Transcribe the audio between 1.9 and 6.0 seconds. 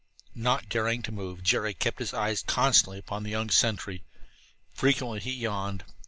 his eyes constantly upon the young sentry. Frequently he yawned.